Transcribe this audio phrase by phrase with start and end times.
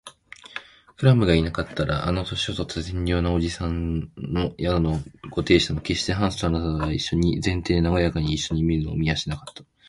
[0.97, 4.97] クラムがいなかったら、あの年とった善良な伯父さんの宿の
[5.29, 9.63] ご亭主も、けっしてハンスとあなたとが前庭でなごやかにいっしょにいるのを見はしなかった